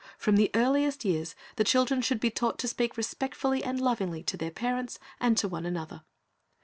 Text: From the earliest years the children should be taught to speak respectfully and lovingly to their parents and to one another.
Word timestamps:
From 0.17 0.35
the 0.35 0.49
earliest 0.55 1.05
years 1.05 1.35
the 1.57 1.63
children 1.63 2.01
should 2.01 2.19
be 2.19 2.31
taught 2.31 2.57
to 2.57 2.67
speak 2.67 2.97
respectfully 2.97 3.63
and 3.63 3.79
lovingly 3.79 4.23
to 4.23 4.35
their 4.35 4.49
parents 4.49 4.97
and 5.19 5.37
to 5.37 5.47
one 5.47 5.63
another. 5.67 6.01